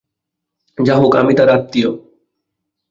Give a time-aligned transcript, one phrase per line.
[0.77, 1.89] যাইহোক, আমি তার আত্মীয়।